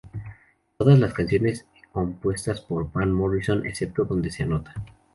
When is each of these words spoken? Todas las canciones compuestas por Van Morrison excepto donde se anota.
Todas 0.79 0.97
las 0.97 1.13
canciones 1.13 1.67
compuestas 1.91 2.59
por 2.61 2.91
Van 2.91 3.13
Morrison 3.13 3.67
excepto 3.67 4.03
donde 4.03 4.31
se 4.31 4.41
anota. 4.41 4.73